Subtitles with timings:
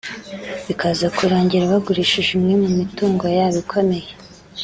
[0.65, 4.09] bikaza kurangira bagurishije imwe mu mitungo yabo ikomeye